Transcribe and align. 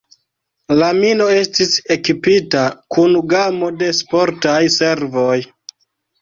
La 0.77 0.85
mino 0.99 1.27
estis 1.41 1.75
ekipita 1.95 2.63
kun 2.97 3.19
gamo 3.35 3.71
de 3.83 3.91
sportaj 3.99 4.57
servoj. 4.79 5.39